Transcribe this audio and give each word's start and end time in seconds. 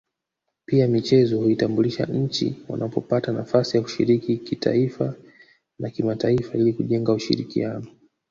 Pia 0.65 0.87
michezo 0.87 1.37
huitambulisha 1.39 2.05
nchi 2.05 2.53
wanapopata 2.69 3.31
nafasi 3.31 3.77
ya 3.77 3.83
kushiriki 3.83 4.37
kitaifa 4.37 5.13
na 5.79 5.89
kimataifa 5.89 6.57
ili 6.57 6.73
kujenga 6.73 7.13
ushirikiano 7.13 7.87